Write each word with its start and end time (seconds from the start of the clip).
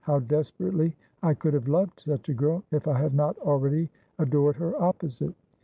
How 0.03 0.17
desperately 0.17 0.95
I 1.21 1.35
could 1.35 1.53
have 1.53 1.67
loved 1.67 1.99
such 1.99 2.27
a 2.27 2.33
girl, 2.33 2.63
if 2.71 2.87
1 2.87 2.95
had 2.95 3.13
not 3.13 3.37
already 3.37 3.91
adored 4.17 4.55
her 4.55 4.75
opposite. 4.81 5.35